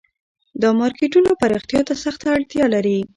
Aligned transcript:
دا 0.61 0.69
مارکیټونه 0.79 1.29
پراختیا 1.41 1.81
ته 1.87 1.93
سخته 2.03 2.27
اړتیا 2.35 2.65
لري 2.75 2.99